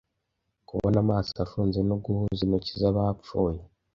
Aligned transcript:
kubona 0.67 0.97
amaso 1.05 1.31
afunze 1.45 1.79
no 1.89 1.95
guhuza 2.03 2.41
intoki 2.45 2.71
z'abapfuye 2.81 3.59